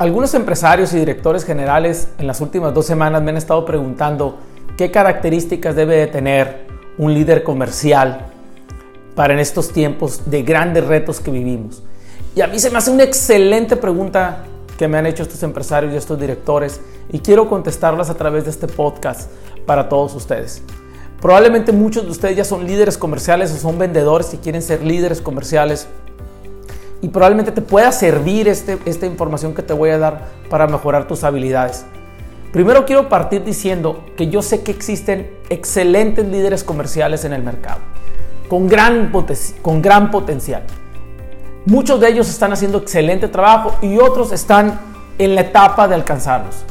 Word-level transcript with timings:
Algunos 0.00 0.32
empresarios 0.32 0.94
y 0.94 0.98
directores 0.98 1.44
generales 1.44 2.08
en 2.16 2.26
las 2.26 2.40
últimas 2.40 2.72
dos 2.72 2.86
semanas 2.86 3.20
me 3.20 3.32
han 3.32 3.36
estado 3.36 3.66
preguntando 3.66 4.38
qué 4.78 4.90
características 4.90 5.76
debe 5.76 5.96
de 5.96 6.06
tener 6.06 6.64
un 6.96 7.12
líder 7.12 7.42
comercial 7.42 8.24
para 9.14 9.34
en 9.34 9.40
estos 9.40 9.74
tiempos 9.74 10.22
de 10.30 10.42
grandes 10.42 10.86
retos 10.86 11.20
que 11.20 11.30
vivimos. 11.30 11.82
Y 12.34 12.40
a 12.40 12.46
mí 12.46 12.58
se 12.58 12.70
me 12.70 12.78
hace 12.78 12.90
una 12.90 13.02
excelente 13.02 13.76
pregunta 13.76 14.44
que 14.78 14.88
me 14.88 14.96
han 14.96 15.04
hecho 15.04 15.22
estos 15.22 15.42
empresarios 15.42 15.92
y 15.92 15.98
estos 15.98 16.18
directores 16.18 16.80
y 17.10 17.18
quiero 17.18 17.46
contestarlas 17.46 18.08
a 18.08 18.14
través 18.14 18.44
de 18.44 18.52
este 18.52 18.68
podcast 18.68 19.30
para 19.66 19.90
todos 19.90 20.14
ustedes. 20.14 20.62
Probablemente 21.20 21.72
muchos 21.72 22.04
de 22.06 22.10
ustedes 22.10 22.38
ya 22.38 22.44
son 22.44 22.66
líderes 22.66 22.96
comerciales 22.96 23.52
o 23.52 23.58
son 23.58 23.78
vendedores 23.78 24.32
y 24.32 24.38
quieren 24.38 24.62
ser 24.62 24.82
líderes 24.82 25.20
comerciales 25.20 25.88
y 27.02 27.08
probablemente 27.08 27.52
te 27.52 27.62
pueda 27.62 27.90
servir 27.92 28.48
este, 28.48 28.78
esta 28.84 29.06
información 29.06 29.54
que 29.54 29.62
te 29.62 29.72
voy 29.72 29.90
a 29.90 29.98
dar 29.98 30.28
para 30.48 30.66
mejorar 30.66 31.06
tus 31.06 31.24
habilidades. 31.24 31.84
Primero 32.52 32.84
quiero 32.84 33.08
partir 33.08 33.44
diciendo 33.44 34.04
que 34.16 34.28
yo 34.28 34.42
sé 34.42 34.62
que 34.62 34.72
existen 34.72 35.30
excelentes 35.50 36.26
líderes 36.26 36.64
comerciales 36.64 37.24
en 37.24 37.32
el 37.32 37.42
mercado, 37.44 37.78
con 38.48 38.68
gran, 38.68 39.12
potencial. 40.10 40.64
Muchos 41.64 42.00
de 42.00 42.08
ellos 42.08 42.28
están 42.28 42.52
haciendo 42.52 42.78
excelente 42.78 43.28
trabajo 43.28 43.76
y 43.82 43.98
otros 43.98 44.32
están 44.32 44.80
en 45.18 45.36
la 45.36 45.42
etapa 45.42 45.86
de 45.86 45.94
alcanzarlos. 45.94 46.64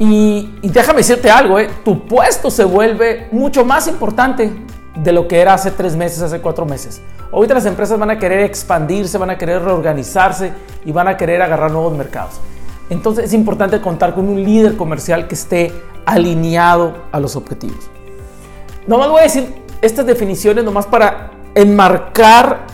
Y, 0.00 0.50
déjame 0.62 0.98
decirte 0.98 1.30
algo, 1.30 1.58
eh, 1.58 1.68
tu 1.84 2.06
puesto 2.06 2.50
se 2.50 2.64
vuelve 2.64 3.28
mucho 3.30 3.64
más 3.64 3.86
importante 3.86 4.50
de 4.96 5.12
lo 5.12 5.28
que 5.28 5.40
era 5.40 5.54
hace 5.54 5.70
tres 5.70 5.94
meses, 5.94 6.22
hace 6.22 6.40
cuatro 6.40 6.66
meses. 6.66 7.00
Ahorita 7.32 7.54
las 7.54 7.66
empresas 7.66 7.98
van 7.98 8.10
a 8.10 8.18
querer 8.18 8.40
expandirse, 8.40 9.16
van 9.18 9.30
a 9.30 9.38
querer 9.38 9.62
reorganizarse 9.62 10.52
y 10.84 10.92
van 10.92 11.08
a 11.08 11.16
querer 11.16 11.40
agarrar 11.42 11.70
nuevos 11.70 11.96
mercados. 11.96 12.40
Entonces 12.88 13.26
es 13.26 13.32
importante 13.32 13.80
contar 13.80 14.14
con 14.14 14.28
un 14.28 14.42
líder 14.42 14.76
comercial 14.76 15.28
que 15.28 15.34
esté 15.34 15.72
alineado 16.06 16.94
a 17.12 17.20
los 17.20 17.36
objetivos. 17.36 17.88
Nomás 18.86 19.08
voy 19.08 19.20
a 19.20 19.24
decir 19.24 19.54
estas 19.80 20.06
definiciones 20.06 20.64
nomás 20.64 20.86
para 20.86 21.30
enmarcar 21.54 22.66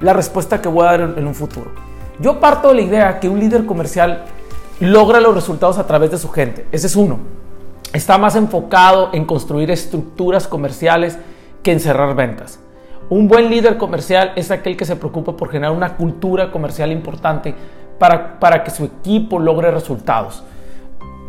la 0.00 0.12
respuesta 0.12 0.60
que 0.60 0.68
voy 0.68 0.86
a 0.86 0.90
dar 0.90 1.00
en 1.16 1.26
un 1.26 1.34
futuro. 1.34 1.70
Yo 2.18 2.38
parto 2.38 2.68
de 2.68 2.74
la 2.74 2.80
idea 2.82 3.20
que 3.20 3.28
un 3.28 3.40
líder 3.40 3.64
comercial 3.64 4.24
logra 4.80 5.20
los 5.20 5.34
resultados 5.34 5.78
a 5.78 5.86
través 5.86 6.10
de 6.10 6.18
su 6.18 6.28
gente. 6.28 6.66
Ese 6.70 6.86
es 6.86 6.96
uno. 6.96 7.18
Está 7.92 8.18
más 8.18 8.36
enfocado 8.36 9.10
en 9.12 9.24
construir 9.24 9.70
estructuras 9.70 10.46
comerciales 10.46 11.18
que 11.62 11.72
en 11.72 11.80
cerrar 11.80 12.14
ventas. 12.14 12.58
Un 13.12 13.28
buen 13.28 13.50
líder 13.50 13.76
comercial 13.76 14.32
es 14.36 14.50
aquel 14.50 14.74
que 14.74 14.86
se 14.86 14.96
preocupa 14.96 15.36
por 15.36 15.50
generar 15.50 15.76
una 15.76 15.98
cultura 15.98 16.50
comercial 16.50 16.90
importante 16.90 17.54
para, 17.98 18.40
para 18.40 18.64
que 18.64 18.70
su 18.70 18.86
equipo 18.86 19.38
logre 19.38 19.70
resultados. 19.70 20.42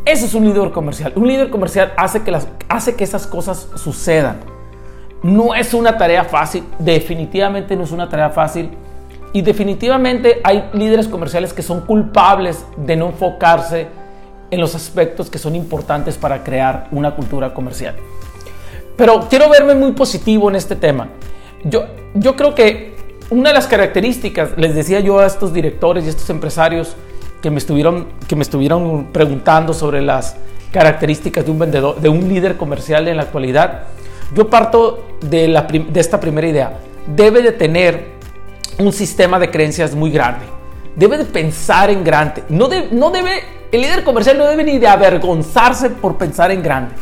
Ese 0.06 0.28
es 0.28 0.34
un 0.34 0.46
líder 0.46 0.72
comercial. 0.72 1.12
Un 1.18 1.28
líder 1.28 1.50
comercial 1.50 1.92
hace 1.98 2.22
que, 2.24 2.32
las, 2.32 2.48
hace 2.70 2.96
que 2.96 3.04
esas 3.04 3.28
cosas 3.28 3.68
sucedan. 3.76 4.38
No 5.24 5.54
es 5.54 5.74
una 5.74 5.98
tarea 5.98 6.24
fácil, 6.24 6.64
definitivamente 6.80 7.76
no 7.76 7.84
es 7.84 7.92
una 7.92 8.08
tarea 8.08 8.30
fácil. 8.30 8.70
Y 9.34 9.42
definitivamente 9.42 10.40
hay 10.46 10.70
líderes 10.72 11.10
comerciales 11.10 11.52
que 11.52 11.64
son 11.64 11.82
culpables 11.82 12.66
de 12.78 12.96
no 12.96 13.08
enfocarse 13.08 13.88
en 14.52 14.62
los 14.62 14.74
aspectos 14.74 15.30
que 15.30 15.38
son 15.38 15.54
importantes 15.54 16.18
para 16.18 16.46
crear 16.46 16.88
una 16.92 17.14
cultura 17.14 17.54
comercial. 17.54 17.98
Pero 18.96 19.28
quiero 19.30 19.50
verme 19.50 19.76
muy 19.76 19.92
positivo 19.92 20.50
en 20.50 20.56
este 20.56 20.78
tema. 20.78 21.10
Yo, 21.64 21.86
yo 22.14 22.36
creo 22.36 22.56
que 22.56 22.94
una 23.30 23.50
de 23.50 23.56
las 23.56 23.68
características, 23.68 24.52
les 24.58 24.76
decía 24.76 25.00
yo 25.00 25.20
a 25.20 25.26
estos 25.26 25.54
directores 25.54 26.06
y 26.06 26.10
estos 26.10 26.30
empresarios 26.30 26.96
que 27.42 27.50
me 27.50 27.58
estuvieron, 27.58 28.08
que 28.28 28.36
me 28.36 28.44
estuvieron 28.44 29.08
preguntando 29.12 29.74
sobre 29.74 30.02
las 30.02 30.36
características 30.72 31.46
de 31.46 31.52
un 31.52 31.60
vendedor, 31.60 32.00
de 32.00 32.10
un 32.10 32.28
líder 32.28 32.58
comercial 32.58 33.08
en 33.08 33.18
la 33.18 33.24
actualidad, 33.24 33.84
yo 34.36 34.50
parto 34.50 35.18
de, 35.22 35.48
la, 35.48 35.64
de 35.64 36.00
esta 36.00 36.20
primera 36.20 36.48
idea. 36.48 36.80
Debe 37.08 37.42
de 37.42 37.52
tener 37.52 38.14
un 38.80 38.92
sistema 38.92 39.40
de 39.40 39.52
creencias 39.52 39.94
muy 39.94 40.10
grande. 40.10 40.46
Debe 40.96 41.18
de 41.18 41.26
pensar 41.26 41.90
en 41.90 42.04
grande. 42.04 42.44
No, 42.50 42.70
no 42.92 43.12
debe, 43.12 43.44
el 43.72 43.82
líder 43.82 44.04
comercial 44.04 44.38
no 44.38 44.46
debe 44.46 44.64
ni 44.64 44.80
de 44.80 44.88
avergonzarse 44.88 45.90
por 45.90 46.18
pensar 46.18 46.52
en 46.52 46.64
grande. 46.64 46.94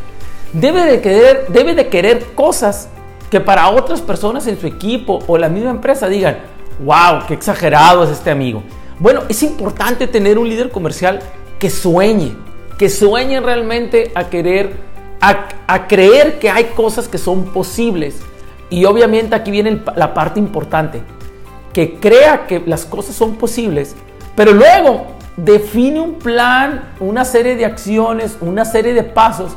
Debe 0.52 0.84
de 0.84 1.00
querer, 1.00 1.46
debe 1.48 1.74
de 1.74 1.88
querer 1.88 2.24
cosas 2.34 2.88
que 3.32 3.40
para 3.40 3.70
otras 3.70 4.02
personas 4.02 4.46
en 4.46 4.60
su 4.60 4.66
equipo 4.66 5.20
o 5.26 5.38
la 5.38 5.48
misma 5.48 5.70
empresa 5.70 6.06
digan, 6.06 6.36
wow, 6.84 7.24
qué 7.26 7.32
exagerado 7.32 8.04
es 8.04 8.10
este 8.10 8.30
amigo. 8.30 8.62
Bueno, 8.98 9.22
es 9.26 9.42
importante 9.42 10.06
tener 10.06 10.38
un 10.38 10.46
líder 10.46 10.70
comercial 10.70 11.18
que 11.58 11.70
sueñe, 11.70 12.36
que 12.76 12.90
sueñe 12.90 13.40
realmente 13.40 14.12
a 14.14 14.24
querer, 14.24 14.76
a, 15.22 15.88
creer 15.88 16.40
que 16.40 16.50
hay 16.50 16.72
cosas 16.76 17.08
que 17.08 17.16
son 17.16 17.46
posibles. 17.46 18.20
Y 18.68 18.84
obviamente 18.84 19.34
aquí 19.34 19.50
viene 19.50 19.80
la 19.96 20.12
parte 20.12 20.38
importante, 20.38 21.00
que 21.72 21.94
crea 21.94 22.46
que 22.46 22.62
las 22.66 22.84
cosas 22.84 23.16
son 23.16 23.36
posibles, 23.36 23.96
pero 24.36 24.52
luego 24.52 25.06
define 25.38 26.00
un 26.00 26.16
plan, 26.16 26.92
una 27.00 27.24
serie 27.24 27.56
de 27.56 27.64
acciones, 27.64 28.36
una 28.42 28.66
serie 28.66 28.92
de 28.92 29.04
pasos 29.04 29.56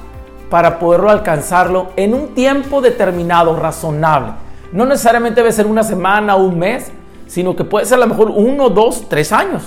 para 0.50 0.80
poderlo 0.80 1.10
alcanzarlo 1.10 1.90
en 1.96 2.14
un 2.14 2.34
tiempo 2.34 2.82
determinado, 2.82 3.56
razonable. 3.56 4.34
No 4.72 4.86
necesariamente 4.86 5.42
debe 5.42 5.52
ser 5.52 5.68
una 5.68 5.84
semana 5.84 6.36
o 6.36 6.44
un 6.44 6.60
mes, 6.60 6.92
sino 7.28 7.56
que 7.56 7.64
puede 7.64 7.86
ser 7.86 7.98
a 7.98 8.02
lo 8.02 8.08
mejor 8.08 8.30
uno, 8.30 8.70
dos, 8.70 9.08
tres 9.10 9.32
años. 9.32 9.64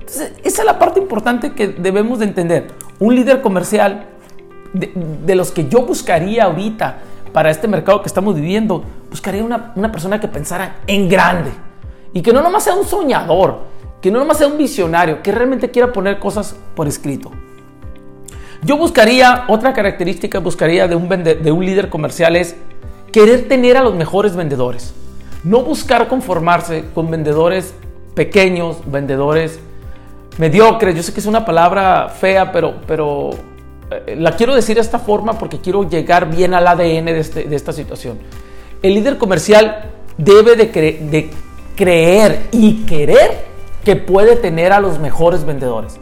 Entonces, 0.00 0.32
esa 0.44 0.62
es 0.62 0.66
la 0.66 0.78
parte 0.78 1.00
importante 1.00 1.52
que 1.52 1.68
debemos 1.68 2.18
de 2.18 2.26
entender. 2.26 2.68
Un 2.98 3.14
líder 3.14 3.40
comercial, 3.40 4.06
de, 4.72 5.34
los 5.34 5.52
que 5.52 5.68
yo 5.68 5.82
buscaría 5.82 6.44
ahorita 6.44 6.98
para 7.32 7.50
este 7.50 7.68
mercado 7.68 8.02
que 8.02 8.08
estamos 8.08 8.34
viviendo, 8.34 8.84
buscaría 9.10 9.44
una, 9.44 9.72
una 9.76 9.92
persona 9.92 10.20
que 10.20 10.28
pensara 10.28 10.76
en 10.86 11.08
grande 11.08 11.50
y 12.12 12.22
que 12.22 12.32
no 12.32 12.42
nomás 12.42 12.64
sea 12.64 12.74
un 12.74 12.86
soñador, 12.86 13.60
que 14.00 14.10
no 14.10 14.18
nomás 14.18 14.38
sea 14.38 14.46
un 14.46 14.58
visionario, 14.58 15.22
que 15.22 15.32
realmente 15.32 15.70
quiera 15.70 15.92
poner 15.92 16.18
cosas 16.18 16.56
por 16.74 16.88
escrito. 16.88 17.30
Yo 18.64 18.76
buscaría, 18.76 19.44
otra 19.48 19.72
característica 19.72 20.38
buscaría 20.38 20.86
de 20.86 20.94
un, 20.94 21.08
de 21.08 21.52
un 21.52 21.66
líder 21.66 21.88
comercial 21.88 22.36
es 22.36 22.54
querer 23.10 23.48
tener 23.48 23.76
a 23.76 23.82
los 23.82 23.96
mejores 23.96 24.36
vendedores. 24.36 24.94
No 25.42 25.62
buscar 25.62 26.06
conformarse 26.06 26.84
con 26.94 27.10
vendedores 27.10 27.74
pequeños, 28.14 28.78
vendedores 28.86 29.58
mediocres. 30.38 30.94
Yo 30.94 31.02
sé 31.02 31.12
que 31.12 31.18
es 31.18 31.26
una 31.26 31.44
palabra 31.44 32.08
fea, 32.08 32.52
pero, 32.52 32.74
pero 32.86 33.30
eh, 33.90 34.14
la 34.16 34.36
quiero 34.36 34.54
decir 34.54 34.76
de 34.76 34.82
esta 34.82 35.00
forma 35.00 35.32
porque 35.32 35.58
quiero 35.58 35.88
llegar 35.88 36.30
bien 36.30 36.54
al 36.54 36.68
ADN 36.68 37.06
de, 37.06 37.18
este, 37.18 37.44
de 37.44 37.56
esta 37.56 37.72
situación. 37.72 38.18
El 38.80 38.94
líder 38.94 39.18
comercial 39.18 39.90
debe 40.16 40.54
de, 40.54 40.66
de 40.66 41.30
creer 41.74 42.46
y 42.52 42.84
querer 42.84 43.44
que 43.84 43.96
puede 43.96 44.36
tener 44.36 44.72
a 44.72 44.78
los 44.78 45.00
mejores 45.00 45.44
vendedores. 45.44 45.98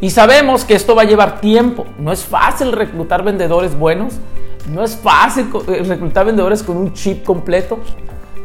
Y 0.00 0.10
sabemos 0.10 0.64
que 0.64 0.74
esto 0.74 0.94
va 0.94 1.02
a 1.02 1.04
llevar 1.04 1.40
tiempo. 1.40 1.86
No 1.98 2.12
es 2.12 2.24
fácil 2.24 2.72
reclutar 2.72 3.22
vendedores 3.22 3.78
buenos. 3.78 4.14
No 4.72 4.82
es 4.82 4.96
fácil 4.96 5.48
eh, 5.68 5.82
reclutar 5.86 6.24
vendedores 6.26 6.62
con 6.62 6.76
un 6.76 6.94
chip 6.94 7.22
completo. 7.22 7.78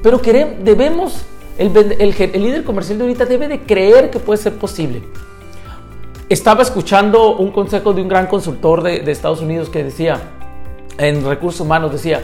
Pero 0.03 0.21
queremos, 0.21 0.55
debemos, 0.63 1.25
el, 1.57 1.73
líder 1.73 2.63
comercial 2.63 2.97
de 2.97 3.05
ahorita 3.05 3.25
debe 3.25 3.47
de 3.47 3.61
creer 3.61 4.09
que 4.09 4.19
puede 4.19 4.37
ser 4.37 4.53
posible. 4.55 5.03
Estaba 6.27 6.61
escuchando 6.61 7.37
un 7.37 7.51
consejo 7.51 7.93
de 7.93 8.01
un 8.01 8.09
gran 8.09 8.27
consultor 8.27 8.83
de, 8.83 9.09
Estados 9.09 9.41
Unidos 9.41 9.69
que 9.69 9.83
decía, 9.83 10.19
en 10.97 11.25
recursos 11.25 11.61
humanos, 11.61 11.91
decía, 11.91 12.21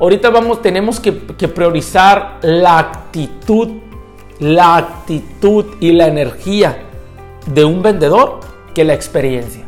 ahorita 0.00 0.30
vamos, 0.30 0.60
tenemos 0.60 0.98
que 0.98 1.12
priorizar 1.12 2.38
la 2.42 2.78
actitud, 2.78 3.68
la 4.40 4.76
actitud 4.76 5.66
y 5.80 5.92
la 5.92 6.08
energía 6.08 6.84
de 7.46 7.64
un 7.64 7.82
vendedor 7.82 8.51
que 8.74 8.84
la 8.84 8.94
experiencia. 8.94 9.64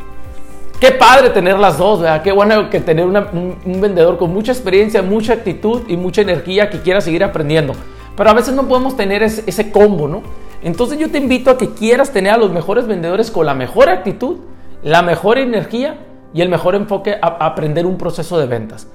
Qué 0.80 0.90
padre 0.90 1.30
tener 1.30 1.58
las 1.58 1.78
dos, 1.78 2.00
¿verdad? 2.00 2.22
Qué 2.22 2.32
bueno 2.32 2.68
que 2.68 2.80
tener 2.80 3.06
un, 3.06 3.80
vendedor 3.80 4.18
con 4.18 4.32
mucha 4.32 4.52
experiencia, 4.52 5.02
mucha 5.02 5.32
actitud 5.32 5.82
y 5.88 5.96
mucha 5.96 6.20
energía 6.20 6.68
que 6.68 6.80
quiera 6.80 7.00
seguir 7.00 7.24
aprendiendo. 7.24 7.72
Pero 8.16 8.30
a 8.30 8.34
veces 8.34 8.54
no 8.54 8.68
podemos 8.68 8.96
tener 8.96 9.22
ese, 9.22 9.70
combo, 9.70 10.08
¿no? 10.08 10.22
Entonces 10.62 10.98
yo 10.98 11.10
te 11.10 11.18
invito 11.18 11.50
a 11.50 11.58
que 11.58 11.70
quieras 11.70 12.12
tener 12.12 12.32
a 12.32 12.36
los 12.36 12.50
mejores 12.50 12.86
vendedores 12.86 13.30
con 13.30 13.46
la 13.46 13.54
mejor 13.54 13.88
actitud, 13.88 14.38
la 14.82 15.02
mejor 15.02 15.38
energía 15.38 15.98
y 16.34 16.42
el 16.42 16.48
mejor 16.48 16.74
enfoque 16.74 17.14
a, 17.14 17.26
a 17.26 17.46
aprender 17.46 17.86
un 17.86 17.96
proceso 17.96 18.38
de 18.38 18.46
ventas. 18.46 18.86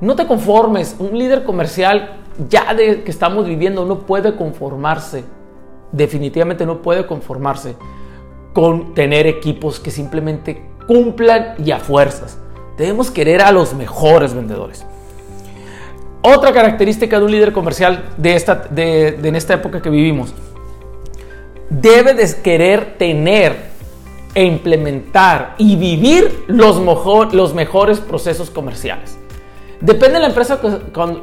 No 0.00 0.16
te 0.16 0.26
conformes, 0.26 0.96
un 0.98 1.18
líder 1.18 1.44
comercial 1.44 2.18
ya 2.48 2.74
de 2.74 3.02
que 3.02 3.10
estamos 3.10 3.46
viviendo 3.46 3.84
no 3.84 4.00
puede 4.00 4.34
conformarse, 4.34 5.24
definitivamente 5.92 6.66
no 6.66 6.82
puede 6.82 7.06
conformarse 7.06 7.76
con 8.52 8.94
tener 8.94 9.26
equipos 9.26 9.80
que 9.80 9.90
simplemente 9.90 10.62
cumplan 10.86 11.54
y 11.64 11.70
a 11.70 11.78
fuerzas. 11.78 12.38
Debemos 12.76 13.10
querer 13.10 13.42
a 13.42 13.52
los 13.52 13.74
mejores 13.74 14.34
vendedores. 14.34 14.84
Otra 16.22 16.52
característica 16.52 17.18
de 17.18 17.24
un 17.24 17.30
líder 17.30 17.52
comercial 17.52 18.04
de 18.16 18.34
esta, 18.34 18.54
de, 18.54 19.08
en 19.22 19.36
esta 19.36 19.54
época 19.54 19.80
que 19.80 19.88
vivimos, 19.88 20.34
debe 21.70 22.14
de 22.14 22.28
querer 22.42 22.96
tener 22.98 23.70
e 24.34 24.44
implementar 24.44 25.54
y 25.58 25.76
vivir 25.76 26.44
los, 26.46 26.80
mejor, 26.80 27.34
los 27.34 27.54
mejores 27.54 28.00
procesos 28.00 28.50
comerciales. 28.50 29.16
Depende 29.80 30.14
de 30.14 30.20
la 30.20 30.26
empresa 30.26 30.60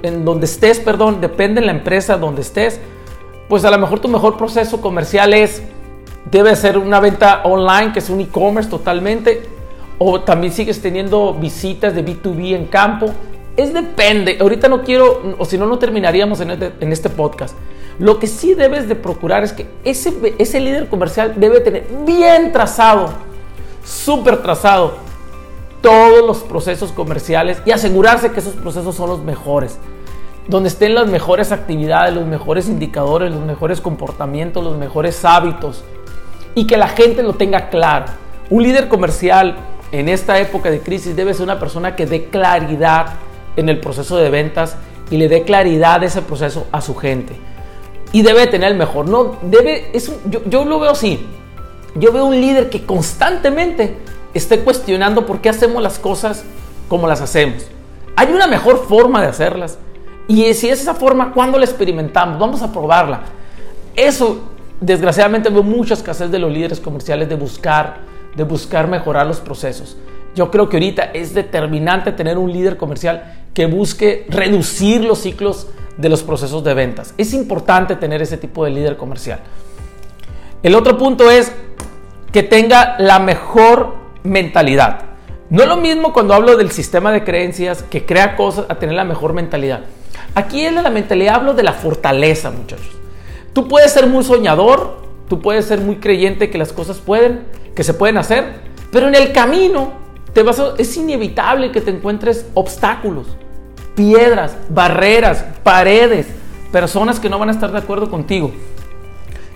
en 0.01 0.25
donde 0.25 0.45
estés, 0.45 0.79
perdón, 0.79 1.21
depende 1.21 1.61
de 1.61 1.67
la 1.67 1.73
empresa 1.73 2.17
donde 2.17 2.41
estés, 2.41 2.79
pues 3.47 3.63
a 3.65 3.71
lo 3.71 3.77
mejor 3.77 3.99
tu 3.99 4.07
mejor 4.07 4.35
proceso 4.35 4.81
comercial 4.81 5.33
es, 5.33 5.61
debe 6.31 6.55
ser 6.55 6.77
una 6.77 6.99
venta 6.99 7.41
online, 7.43 7.93
que 7.93 7.99
es 7.99 8.09
un 8.09 8.19
e-commerce 8.19 8.69
totalmente, 8.69 9.43
o 9.97 10.21
también 10.21 10.53
sigues 10.53 10.81
teniendo 10.81 11.33
visitas 11.33 11.95
de 11.95 12.05
B2B 12.05 12.55
en 12.55 12.65
campo. 12.65 13.07
Es 13.55 13.73
depende, 13.73 14.37
ahorita 14.39 14.67
no 14.67 14.83
quiero, 14.83 15.35
o 15.37 15.45
si 15.45 15.57
no, 15.57 15.65
no 15.65 15.79
terminaríamos 15.79 16.39
en 16.41 16.51
este, 16.51 16.73
en 16.79 16.91
este 16.91 17.09
podcast. 17.09 17.55
Lo 17.99 18.19
que 18.19 18.27
sí 18.27 18.53
debes 18.53 18.87
de 18.87 18.95
procurar 18.95 19.43
es 19.43 19.53
que 19.53 19.67
ese, 19.83 20.35
ese 20.37 20.59
líder 20.59 20.87
comercial 20.87 21.33
debe 21.37 21.61
tener 21.61 21.87
bien 22.05 22.51
trazado, 22.51 23.09
súper 23.83 24.43
trazado, 24.43 25.07
todos 25.81 26.25
los 26.25 26.39
procesos 26.39 26.91
comerciales 26.91 27.61
y 27.65 27.71
asegurarse 27.71 28.31
que 28.31 28.39
esos 28.39 28.53
procesos 28.53 28.95
son 28.95 29.09
los 29.09 29.23
mejores. 29.23 29.79
Donde 30.47 30.69
estén 30.69 30.93
las 30.93 31.07
mejores 31.07 31.51
actividades, 31.51 32.13
los 32.13 32.25
mejores 32.25 32.69
indicadores, 32.69 33.31
los 33.31 33.43
mejores 33.43 33.81
comportamientos, 33.81 34.63
los 34.63 34.77
mejores 34.77 35.25
hábitos. 35.25 35.83
Y 36.57 36.65
que 36.65 36.75
la 36.75 36.87
gente 36.87 37.21
lo 37.21 37.33
tenga 37.33 37.69
claro. 37.69 38.07
Un 38.49 38.63
líder 38.63 38.87
comercial 38.87 39.57
en 39.91 40.09
esta 40.09 40.39
época 40.39 40.71
de 40.71 40.79
crisis 40.79 41.15
debe 41.15 41.35
ser 41.35 41.43
una 41.43 41.59
persona 41.59 41.95
que 41.95 42.07
dé 42.07 42.29
claridad 42.29 43.13
en 43.55 43.69
el 43.69 43.79
proceso 43.79 44.17
de 44.17 44.31
ventas 44.31 44.75
y 45.11 45.17
le 45.17 45.29
dé 45.29 45.43
claridad 45.43 46.03
ese 46.03 46.23
proceso 46.23 46.65
a 46.71 46.81
su 46.81 46.95
gente 46.95 47.35
y 48.11 48.23
debe 48.23 48.47
tener 48.47 48.71
el 48.71 48.77
mejor. 48.79 49.07
No, 49.07 49.37
debe, 49.43 49.91
es 49.93 50.11
yo, 50.25 50.41
yo 50.45 50.65
lo 50.65 50.79
veo 50.79 50.89
así. 50.89 51.27
Yo 51.93 52.11
veo 52.11 52.25
un 52.25 52.41
líder 52.41 52.71
que 52.71 52.87
constantemente 52.87 53.95
esté 54.33 54.61
cuestionando 54.61 55.27
por 55.27 55.41
qué 55.41 55.49
hacemos 55.49 55.83
las 55.83 55.99
cosas 55.99 56.43
como 56.87 57.07
las 57.07 57.21
hacemos. 57.21 57.67
Hay 58.15 58.31
una 58.31 58.47
mejor 58.47 58.87
forma 58.87 59.21
de 59.21 59.27
hacerlas. 59.27 59.77
Y 60.27 60.51
si 60.55 60.69
es 60.69 60.81
esa 60.81 60.95
forma, 60.95 61.33
¿cuándo 61.33 61.59
la 61.59 61.65
experimentamos? 61.65 62.39
Vamos 62.39 62.63
a 62.63 62.71
probarla. 62.71 63.21
Eso, 63.95 64.41
desgraciadamente, 64.81 65.49
veo 65.49 65.63
mucha 65.63 65.93
escasez 65.93 66.31
de 66.31 66.39
los 66.39 66.51
líderes 66.51 66.79
comerciales 66.79 67.29
de 67.29 67.35
buscar, 67.35 67.97
de 68.35 68.43
buscar 68.43 68.87
mejorar 68.87 69.25
los 69.27 69.39
procesos. 69.39 69.97
Yo 70.35 70.51
creo 70.51 70.69
que 70.69 70.77
ahorita 70.77 71.03
es 71.13 71.33
determinante 71.33 72.11
tener 72.11 72.37
un 72.37 72.51
líder 72.51 72.77
comercial 72.77 73.33
que 73.53 73.65
busque 73.65 74.27
reducir 74.29 75.03
los 75.03 75.19
ciclos 75.19 75.67
de 75.97 76.09
los 76.09 76.21
procesos 76.21 76.63
de 76.63 76.73
ventas. 76.75 77.13
Es 77.17 77.33
importante 77.33 77.95
tener 77.95 78.21
ese 78.21 78.37
tipo 78.37 78.63
de 78.63 78.71
líder 78.71 78.97
comercial. 78.97 79.39
El 80.61 80.75
otro 80.75 80.97
punto 80.97 81.31
es 81.31 81.51
que 82.31 82.43
tenga 82.43 82.95
la 82.99 83.19
mejor 83.19 83.95
mentalidad. 84.23 85.01
No 85.49 85.63
es 85.63 85.69
lo 85.69 85.77
mismo 85.77 86.13
cuando 86.13 86.33
hablo 86.33 86.57
del 86.57 86.71
sistema 86.71 87.11
de 87.11 87.23
creencias 87.23 87.83
que 87.83 88.05
crea 88.05 88.35
cosas 88.35 88.65
a 88.69 88.75
tener 88.75 88.95
la 88.95 89.05
mejor 89.05 89.33
mentalidad. 89.33 89.81
Aquí 90.35 90.63
de 90.63 90.71
la 90.71 90.89
mentalidad, 90.89 91.35
hablo 91.35 91.53
de 91.53 91.63
la 91.63 91.73
fortaleza, 91.73 92.51
muchachos. 92.51 92.96
Tú 93.57 93.67
puedes 93.67 93.91
ser 93.91 94.05
muy 94.05 94.23
soñador, 94.23 94.97
tú 95.27 95.41
puedes 95.41 95.65
ser 95.65 95.81
muy 95.81 95.95
creyente 95.95 96.51
que 96.51 96.59
las 96.59 96.71
cosas 96.71 96.99
pueden, 96.99 97.47
que 97.73 97.83
se 97.83 97.95
pueden 97.95 98.19
hacer, 98.19 98.53
pero 98.91 99.07
en 99.07 99.15
el 99.15 99.33
camino 99.33 99.93
te 100.31 100.43
vas 100.43 100.61
es 100.77 100.95
inevitable 100.95 101.71
que 101.71 101.81
te 101.81 101.89
encuentres 101.89 102.45
obstáculos 102.53 103.25
piedras, 103.95 104.55
barreras, 104.69 105.43
paredes, 105.63 106.27
personas 106.71 107.19
que 107.19 107.29
no 107.29 107.39
van 107.39 107.49
a 107.49 107.51
estar 107.51 107.71
de 107.71 107.79
acuerdo 107.79 108.11
contigo. 108.11 108.51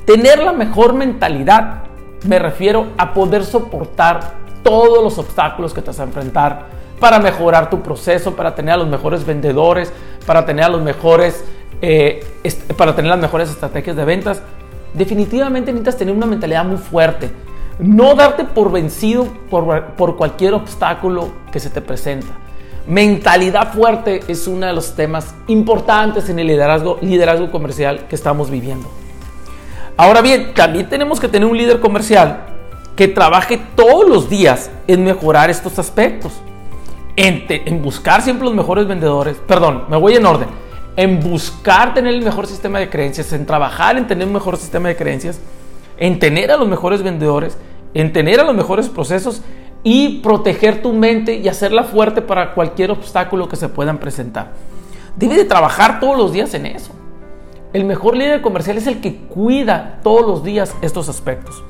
Tener 0.08 0.40
la 0.40 0.54
mejor 0.54 0.96
mentalidad, 0.96 1.84
me 2.26 2.40
refiero 2.40 2.88
a 2.98 3.14
poder 3.14 3.46
soportar 3.46 4.34
todos 4.64 5.04
los 5.04 5.20
obstáculos 5.20 5.76
que 5.76 5.82
te 5.82 5.92
vas 5.92 6.00
a 6.00 6.06
enfrentar 6.06 6.70
para 7.00 7.20
mejorar 7.20 7.70
tu 7.70 7.84
proceso, 7.84 8.36
para 8.36 8.56
tener 8.56 8.74
a 8.74 8.78
los 8.78 8.88
mejores 8.88 9.24
vendedores, 9.28 9.94
para 10.26 10.44
tener 10.44 10.66
a 10.66 10.70
los 10.70 10.82
mejores, 10.82 11.46
eh, 11.84 12.26
para 12.78 12.96
tener 12.96 13.10
las 13.10 13.20
mejores 13.20 13.50
estrategias 13.50 13.96
de 13.96 14.06
ventas. 14.06 14.42
Definitivamente 14.94 15.72
necesitas 15.72 15.98
tener 15.98 16.16
una 16.16 16.26
mentalidad 16.26 16.66
muy 16.66 16.78
fuerte. 16.78 17.30
No 17.80 18.16
darte 18.16 18.44
por 18.44 18.72
vencido 18.72 19.28
por, 19.50 19.84
por 19.96 20.18
cualquier 20.18 20.54
obstáculo 20.54 21.32
que 21.52 21.60
se 21.60 21.70
te 21.70 21.82
presenta. 21.82 22.28
Mentalidad 22.88 23.74
fuerte 23.74 24.22
es 24.28 24.48
uno 24.48 24.66
de 24.66 24.74
los 24.74 24.96
temas 24.96 25.36
importantes 25.48 26.30
en 26.30 26.40
el 26.40 26.48
liderazgo, 26.48 26.98
liderazgo 27.02 27.52
comercial 27.52 28.08
que 28.08 28.16
estamos 28.16 28.50
viviendo. 28.50 28.90
Ahora 29.98 30.22
bien, 30.22 30.54
también 30.56 30.90
tenemos 30.90 31.20
que 31.20 31.28
tener 31.28 31.48
un 31.48 31.58
líder 31.58 31.80
comercial 31.80 32.48
que 32.96 33.08
trabaje 33.08 33.62
todos 33.76 34.10
los 34.10 34.30
días 34.30 34.72
en 34.88 35.04
mejorar 35.04 35.50
estos 35.50 35.78
aspectos. 35.78 36.34
En, 37.16 37.46
en, 37.48 37.82
buscar 37.82 38.22
siempre 38.22 38.46
los 38.46 38.56
mejores 38.56 38.88
vendedores, 38.88 39.38
perdón, 39.48 39.84
me 39.90 39.98
voy 39.98 40.16
en 40.16 40.26
orden, 40.26 40.48
en 40.96 41.20
buscar 41.20 41.94
tener 41.94 42.14
el 42.14 42.24
mejor 42.24 42.48
sistema 42.48 42.80
de 42.80 42.90
creencias, 42.90 43.32
en 43.34 43.46
trabajar 43.46 43.98
en 43.98 44.08
tener 44.08 44.28
un 44.28 44.34
mejor 44.34 44.58
sistema 44.58 44.90
de 44.90 44.96
creencias, 44.96 45.40
en 45.98 46.20
tener 46.20 46.52
a 46.52 46.58
los 46.58 46.68
mejores 46.68 47.02
vendedores, 47.04 47.58
en 47.94 48.12
tener 48.14 48.40
a 48.40 48.44
los 48.44 48.56
mejores 48.56 48.90
procesos 48.90 49.42
y 49.84 50.20
proteger 50.20 50.82
tu 50.82 50.94
mente 50.94 51.36
y 51.36 51.48
hacerla 51.48 51.84
fuerte 51.84 52.22
para 52.22 52.54
cualquier 52.54 52.92
obstáculo 52.92 53.48
que 53.48 53.56
se 53.56 53.70
puedan 53.70 53.98
presentar. 53.98 54.52
Debe 55.16 55.36
de 55.36 55.46
trabajar 55.46 56.00
todos 56.00 56.18
los 56.18 56.32
días 56.32 56.54
en 56.54 56.66
eso. 56.66 56.92
El 57.74 57.86
mejor 57.86 58.18
líder 58.18 58.42
comercial 58.42 58.78
es 58.78 58.88
el 58.88 59.00
que 59.00 59.16
cuida 59.16 60.00
todos 60.04 60.28
los 60.28 60.44
días 60.44 60.76
estos 60.82 61.08
aspectos. 61.10 61.64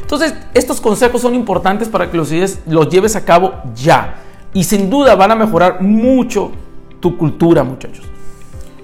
Entonces, 0.00 0.34
estos 0.52 0.80
consejos 0.80 1.22
son 1.22 1.34
importantes 1.34 1.88
para 1.88 2.10
que 2.10 2.16
los, 2.16 2.30
los 2.66 2.88
lleves 2.88 3.16
a 3.16 3.24
cabo 3.24 3.54
ya. 3.74 4.16
Y 4.52 4.64
sin 4.64 4.90
duda 4.90 5.14
van 5.14 5.30
a 5.30 5.34
mejorar 5.34 5.80
mucho 5.80 6.52
tu 7.02 7.18
cultura, 7.18 7.62
muchachos. 7.64 8.06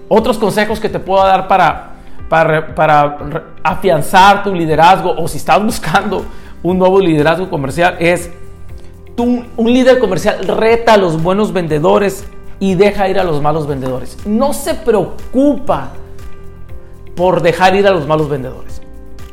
Otros 0.09 0.37
consejos 0.37 0.81
que 0.81 0.89
te 0.89 0.99
puedo 0.99 1.25
dar 1.25 1.49
para, 1.49 1.93
para, 2.29 2.75
para 2.75 3.45
afianzar 3.63 4.43
tu 4.43 4.55
liderazgo 4.55 5.15
o 5.17 5.27
si 5.29 5.39
estás 5.39 5.63
buscando 5.65 6.25
un 6.63 6.79
nuevo 6.79 7.01
liderazgo 7.01 7.49
comercial 7.49 7.97
es 8.01 8.31
tú, 9.17 9.45
un 9.57 9.73
líder 9.73 10.01
comercial 10.01 10.47
reta 10.47 10.95
a 10.95 10.97
los 10.97 11.23
buenos 11.23 11.53
vendedores 11.53 12.27
y 12.59 12.75
deja 12.75 13.09
ir 13.09 13.21
a 13.21 13.25
los 13.25 13.41
malos 13.41 13.69
vendedores. 13.69 14.19
No 14.27 14.53
se 14.53 14.75
preocupa 14.75 15.93
por 17.15 17.41
dejar 17.41 17.77
ir 17.77 17.87
a 17.87 17.93
los 17.93 18.07
malos 18.07 18.29
vendedores. 18.29 18.83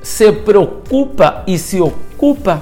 Se 0.04 0.32
preocupa 0.32 1.42
y 1.48 1.58
se 1.58 1.82
ocupa 1.82 2.62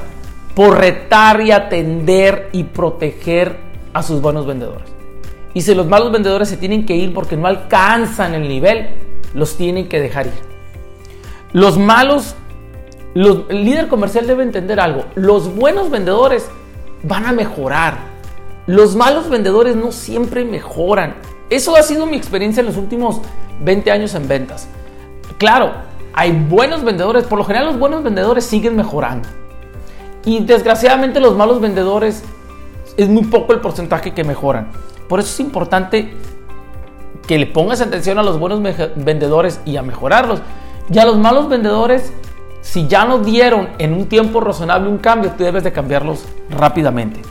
por 0.55 0.77
retar 0.77 1.41
y 1.41 1.51
atender 1.51 2.49
y 2.53 2.63
proteger 2.63 3.57
a 3.91 4.01
sus 4.01 4.21
buenos 4.21 4.45
vendedores. 4.45 4.92
Y 5.53 5.61
si 5.61 5.75
los 5.75 5.87
malos 5.87 6.11
vendedores 6.11 6.49
se 6.49 6.57
tienen 6.57 6.85
que 6.85 6.95
ir 6.95 7.13
porque 7.13 7.37
no 7.37 7.47
alcanzan 7.47 8.33
el 8.33 8.47
nivel, 8.47 8.89
los 9.33 9.55
tienen 9.57 9.87
que 9.87 9.99
dejar 9.99 10.27
ir. 10.27 10.33
Los 11.51 11.77
malos 11.77 12.35
el 13.15 13.63
líder 13.63 13.87
comercial 13.87 14.25
debe 14.25 14.43
entender 14.43 14.79
algo. 14.79 15.05
Los 15.15 15.53
buenos 15.55 15.89
vendedores 15.89 16.49
van 17.03 17.25
a 17.25 17.31
mejorar. 17.31 17.97
Los 18.65 18.95
malos 18.95 19.29
vendedores 19.29 19.75
no 19.75 19.91
siempre 19.91 20.45
mejoran. 20.45 21.15
Eso 21.49 21.75
ha 21.75 21.83
sido 21.83 22.05
mi 22.05 22.17
experiencia 22.17 22.61
en 22.61 22.67
los 22.67 22.77
últimos 22.77 23.21
20 23.63 23.91
años 23.91 24.15
en 24.15 24.27
ventas. 24.27 24.67
Claro, 25.37 25.73
hay 26.13 26.31
buenos 26.31 26.83
vendedores. 26.83 27.25
Por 27.25 27.37
lo 27.37 27.45
general 27.45 27.67
los 27.67 27.79
buenos 27.79 28.03
vendedores 28.03 28.45
siguen 28.45 28.75
mejorando. 28.75 29.29
Y 30.25 30.43
desgraciadamente 30.43 31.19
los 31.19 31.35
malos 31.35 31.59
vendedores 31.59 32.23
es 32.97 33.09
muy 33.09 33.23
poco 33.25 33.53
el 33.53 33.59
porcentaje 33.59 34.13
que 34.13 34.23
mejoran. 34.23 34.69
Por 35.07 35.19
eso 35.19 35.29
es 35.29 35.39
importante 35.39 36.13
que 37.27 37.37
le 37.37 37.47
pongas 37.47 37.81
atención 37.81 38.19
a 38.19 38.23
los 38.23 38.39
buenos 38.39 38.61
vendedores 38.95 39.59
y 39.65 39.77
a 39.77 39.81
mejorarlos. 39.81 40.41
Y 40.91 40.99
a 40.99 41.05
los 41.05 41.17
malos 41.17 41.49
vendedores 41.49 42.11
si 42.63 42.87
ya 42.87 43.03
no 43.05 43.19
dieron 43.19 43.69
en 43.77 43.93
un 43.93 44.07
tiempo 44.07 44.39
razonable 44.39 44.89
un 44.89 44.97
cambio, 44.97 45.31
tú 45.37 45.43
debes 45.43 45.63
de 45.63 45.71
cambiarlos 45.71 46.25
rápidamente. 46.49 47.21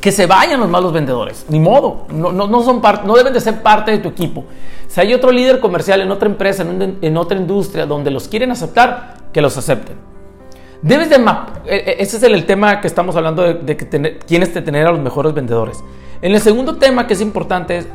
Que 0.00 0.12
se 0.12 0.26
vayan 0.26 0.60
los 0.60 0.70
malos 0.70 0.92
vendedores, 0.92 1.44
ni 1.48 1.58
modo, 1.58 2.06
no, 2.10 2.32
no, 2.32 2.62
son 2.62 2.80
no 3.04 3.14
deben 3.16 3.32
de 3.32 3.40
ser 3.40 3.62
parte 3.62 3.90
de 3.90 3.98
tu 3.98 4.10
equipo. 4.10 4.44
Si 4.86 5.00
hay 5.00 5.12
otro 5.12 5.32
líder 5.32 5.58
comercial 5.58 6.02
en 6.02 6.10
otra 6.10 6.28
empresa, 6.28 6.62
en, 6.62 7.16
otra 7.16 7.36
industria 7.36 7.84
donde 7.84 8.12
los 8.12 8.28
quieren 8.28 8.52
aceptar, 8.52 9.16
que 9.32 9.42
los 9.42 9.56
acepten. 9.56 9.96
Debes 10.84 11.08
de 11.08 11.16
e, 11.16 11.76
e, 11.76 11.96
ese 12.02 12.18
es 12.18 12.22
el, 12.22 12.44
tema 12.44 12.82
que 12.82 12.86
estamos 12.86 13.16
hablando 13.16 13.54
de, 13.54 13.74
que 13.74 13.86
tienes 13.86 14.50
que 14.50 14.60
tener 14.60 14.86
a 14.86 14.90
los 14.90 15.00
mejores 15.00 15.32
vendedores. 15.32 15.82
En 16.20 16.32
el 16.32 16.40
segundo 16.42 16.76
tema 16.76 17.06
que 17.06 17.14
es 17.14 17.22
importante 17.22 17.86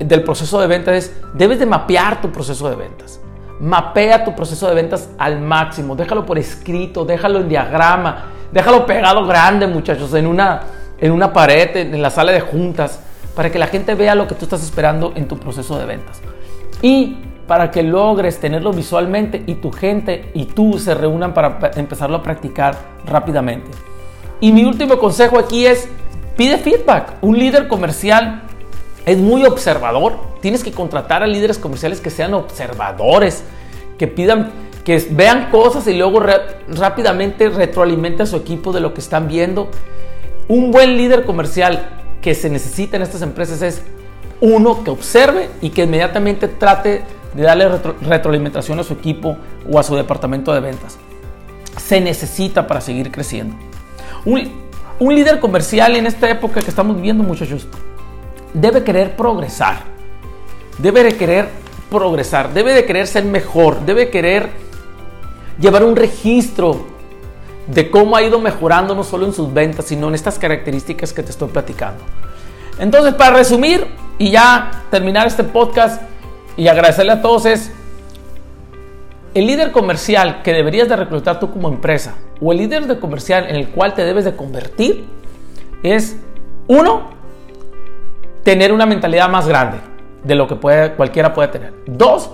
del 0.00 0.24
proceso 0.24 0.60
de 0.60 0.66
ventas 0.66 0.96
es 0.96 1.16
debes 1.34 1.60
de 1.60 1.66
mapear 1.66 2.20
tu 2.20 2.32
proceso 2.32 2.68
de 2.68 2.74
ventas. 2.74 3.20
Mapea 3.60 4.24
tu 4.24 4.34
proceso 4.34 4.68
de 4.68 4.74
ventas 4.74 5.08
al 5.18 5.40
máximo, 5.40 5.94
déjalo 5.94 6.26
por 6.26 6.36
escrito, 6.36 7.04
déjalo 7.04 7.38
en 7.38 7.48
diagrama, 7.48 8.24
déjalo 8.50 8.86
pegado 8.86 9.24
grande, 9.24 9.68
muchachos, 9.68 10.12
en 10.14 10.26
una, 10.26 10.62
en 10.98 11.12
una 11.12 11.32
pared, 11.32 11.76
en 11.76 12.02
la 12.02 12.10
sala 12.10 12.32
de 12.32 12.40
juntas, 12.40 12.98
para 13.36 13.52
que 13.52 13.58
la 13.60 13.68
gente 13.68 13.94
vea 13.94 14.16
lo 14.16 14.26
que 14.26 14.34
tú 14.34 14.46
estás 14.46 14.64
esperando 14.64 15.12
en 15.14 15.28
tu 15.28 15.38
proceso 15.38 15.78
de 15.78 15.86
ventas. 15.86 16.20
Y 16.82 17.18
para 17.52 17.70
que 17.70 17.82
logres 17.82 18.40
tenerlo 18.40 18.72
visualmente 18.72 19.42
y 19.46 19.56
tu 19.56 19.70
gente 19.70 20.30
y 20.32 20.46
tú 20.46 20.78
se 20.78 20.94
reúnan 20.94 21.34
para 21.34 21.58
empezarlo 21.76 22.16
a 22.16 22.22
practicar 22.22 22.78
rápidamente. 23.04 23.70
Y 24.40 24.52
mi 24.52 24.64
último 24.64 24.98
consejo 24.98 25.38
aquí 25.38 25.66
es, 25.66 25.86
pide 26.34 26.56
feedback. 26.56 27.16
Un 27.20 27.38
líder 27.38 27.68
comercial 27.68 28.44
es 29.04 29.18
muy 29.18 29.44
observador. 29.44 30.14
Tienes 30.40 30.64
que 30.64 30.72
contratar 30.72 31.22
a 31.22 31.26
líderes 31.26 31.58
comerciales 31.58 32.00
que 32.00 32.08
sean 32.08 32.32
observadores, 32.32 33.44
que 33.98 34.06
pidan, 34.06 34.50
que 34.82 35.06
vean 35.10 35.50
cosas 35.50 35.86
y 35.88 35.92
luego 35.92 36.22
rápidamente 36.68 37.50
retroalimenten 37.50 38.22
a 38.22 38.26
su 38.26 38.36
equipo 38.36 38.72
de 38.72 38.80
lo 38.80 38.94
que 38.94 39.02
están 39.02 39.28
viendo. 39.28 39.68
Un 40.48 40.70
buen 40.70 40.96
líder 40.96 41.26
comercial 41.26 42.00
que 42.22 42.34
se 42.34 42.48
necesita 42.48 42.96
en 42.96 43.02
estas 43.02 43.20
empresas 43.20 43.60
es 43.60 43.82
uno 44.40 44.82
que 44.82 44.90
observe 44.90 45.50
y 45.60 45.68
que 45.68 45.82
inmediatamente 45.82 46.48
trate 46.48 47.02
de 47.34 47.42
darle 47.42 47.68
retroalimentación 48.02 48.78
a 48.80 48.84
su 48.84 48.94
equipo 48.94 49.36
o 49.70 49.78
a 49.78 49.82
su 49.82 49.96
departamento 49.96 50.52
de 50.52 50.60
ventas. 50.60 50.98
Se 51.78 52.00
necesita 52.00 52.66
para 52.66 52.80
seguir 52.80 53.10
creciendo. 53.10 53.56
Un, 54.24 54.52
un 54.98 55.14
líder 55.14 55.40
comercial 55.40 55.96
en 55.96 56.06
esta 56.06 56.28
época 56.28 56.60
que 56.60 56.70
estamos 56.70 56.96
viviendo, 56.96 57.22
muchachos, 57.22 57.66
debe 58.52 58.84
querer 58.84 59.16
progresar. 59.16 59.80
Debe 60.78 61.02
de 61.02 61.16
querer 61.16 61.48
progresar, 61.90 62.52
debe 62.54 62.72
de 62.72 62.84
querer 62.86 63.06
ser 63.06 63.24
mejor, 63.24 63.84
debe 63.84 64.08
querer 64.08 64.50
llevar 65.60 65.84
un 65.84 65.94
registro 65.94 66.86
de 67.66 67.90
cómo 67.90 68.16
ha 68.16 68.22
ido 68.22 68.40
mejorando 68.40 68.94
no 68.94 69.04
solo 69.04 69.26
en 69.26 69.32
sus 69.32 69.52
ventas, 69.52 69.84
sino 69.84 70.08
en 70.08 70.14
estas 70.14 70.38
características 70.38 71.12
que 71.12 71.22
te 71.22 71.30
estoy 71.30 71.48
platicando. 71.48 72.02
Entonces, 72.78 73.14
para 73.14 73.36
resumir 73.36 73.86
y 74.18 74.30
ya 74.30 74.84
terminar 74.90 75.26
este 75.26 75.44
podcast 75.44 76.02
y 76.56 76.68
agradecerle 76.68 77.12
a 77.12 77.22
todos 77.22 77.46
es 77.46 77.70
el 79.34 79.46
líder 79.46 79.72
comercial 79.72 80.42
que 80.42 80.52
deberías 80.52 80.88
de 80.88 80.96
reclutar 80.96 81.40
tú 81.40 81.50
como 81.50 81.68
empresa 81.68 82.14
o 82.40 82.52
el 82.52 82.58
líder 82.58 82.86
de 82.86 82.98
comercial 82.98 83.46
en 83.48 83.56
el 83.56 83.68
cual 83.68 83.94
te 83.94 84.04
debes 84.04 84.24
de 84.24 84.36
convertir 84.36 85.06
es 85.82 86.16
uno, 86.68 87.10
tener 88.44 88.72
una 88.72 88.86
mentalidad 88.86 89.28
más 89.28 89.48
grande 89.48 89.78
de 90.22 90.34
lo 90.34 90.46
que 90.46 90.56
puede, 90.56 90.92
cualquiera 90.94 91.34
puede 91.34 91.48
tener. 91.48 91.74
Dos, 91.86 92.30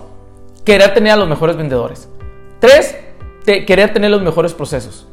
querer 0.64 0.92
tener 0.92 1.12
a 1.12 1.16
los 1.16 1.28
mejores 1.28 1.56
vendedores. 1.56 2.08
Tres, 2.60 2.96
querer 3.44 3.92
tener 3.92 4.10
los 4.10 4.22
mejores 4.22 4.52
procesos. 4.52 5.06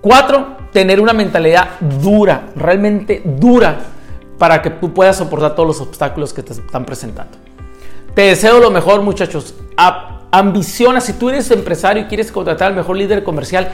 Cuatro, 0.00 0.56
tener 0.72 1.00
una 1.00 1.12
mentalidad 1.12 1.70
dura, 1.80 2.48
realmente 2.56 3.22
dura, 3.24 3.76
para 4.38 4.60
que 4.62 4.70
tú 4.70 4.92
puedas 4.92 5.16
soportar 5.16 5.54
todos 5.54 5.66
los 5.66 5.80
obstáculos 5.80 6.32
que 6.32 6.42
te 6.42 6.52
están 6.52 6.84
presentando. 6.84 7.38
Te 8.16 8.22
deseo 8.22 8.60
lo 8.60 8.70
mejor, 8.70 9.02
muchachos. 9.02 9.54
ambiciona, 10.30 11.02
si 11.02 11.12
tú 11.12 11.28
eres 11.28 11.50
empresario 11.50 12.04
y 12.04 12.06
quieres 12.06 12.32
contratar 12.32 12.68
al 12.68 12.74
mejor 12.74 12.96
líder 12.96 13.22
comercial, 13.22 13.68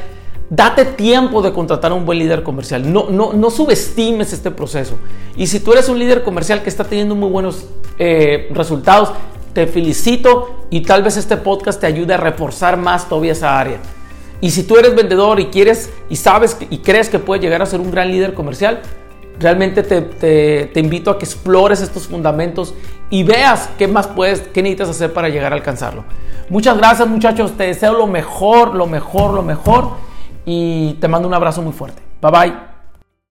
date 0.51 0.85
tiempo 0.85 1.43
de 1.43 1.53
contratar 1.53 1.93
a 1.93 1.95
un 1.95 2.05
buen 2.05 2.19
líder 2.19 2.43
comercial. 2.43 2.93
No, 2.93 3.09
no, 3.09 3.35
no 3.35 3.51
subestimes 3.51 4.33
este 4.33 4.51
proceso. 4.51 4.99
Y 5.37 5.47
si 5.47 5.61
tú 5.61 5.73
eres 5.73 5.89
un 5.89 5.97
líder 5.97 6.25
comercial 6.25 6.61
que 6.65 6.71
está 6.71 6.83
teniendo 6.83 7.15
muy 7.15 7.31
buenos 7.31 7.67
eh, 8.01 8.49
resultados, 8.53 9.13
te 9.53 9.69
felicito 9.69 10.67
y 10.71 10.81
tal 10.81 11.05
vez 11.05 11.17
este 11.17 11.37
podcast 11.37 11.81
te 11.81 11.87
ayude 11.87 12.15
a 12.15 12.17
reforzar 12.17 12.77
más 12.77 13.09
todavía 13.09 13.33
esa 13.33 13.61
área. 13.61 13.79
Y 14.41 14.51
si 14.51 14.65
tú 14.65 14.77
eres 14.77 14.97
vendedor 14.97 15.39
y 15.39 15.47
quieres 15.47 15.89
y 16.11 16.17
sabes 16.17 16.57
y 16.69 16.79
crees 16.79 17.09
que 17.09 17.21
puedes 17.21 17.45
llegar 17.45 17.63
a 17.63 17.67
ser 17.67 17.79
un 17.79 17.93
gran 17.93 18.11
líder 18.11 18.35
comercial, 18.35 18.83
realmente 19.39 19.83
te, 19.83 20.81
invito 20.81 21.11
a 21.11 21.19
que 21.19 21.25
explores 21.25 21.81
estos 21.81 22.07
fundamentos 22.07 22.75
y 23.11 23.25
veas 23.25 23.71
qué 23.79 23.89
más 23.89 24.07
puedes, 24.07 24.41
qué 24.41 24.63
necesitas 24.63 24.91
hacer 24.91 25.13
para 25.13 25.29
llegar 25.29 25.53
a 25.53 25.57
alcanzarlo. 25.57 26.05
Muchas 26.49 26.77
gracias 26.77 27.09
muchachos, 27.09 27.57
te 27.57 27.65
deseo 27.65 27.95
lo 27.95 28.07
mejor, 28.07 28.75
lo 28.75 28.87
mejor, 28.87 29.33
lo 29.33 29.43
mejor 29.43 29.91
y 30.45 30.95
te 30.95 31.09
mando 31.09 31.29
un 31.29 31.35
abrazo 31.35 31.63
muy 31.63 31.73
fuerte. 31.73 32.03
Bye 32.21 32.31
bye. 32.31 32.72